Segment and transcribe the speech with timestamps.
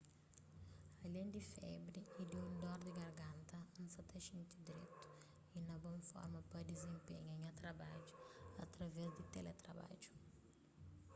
[1.05, 5.07] alén di febri y di un dor di garganta n sa ta xinti dretu
[5.57, 8.15] y na bon forma pa dizenpenha nha trabadju
[8.65, 10.11] através di teletrabadju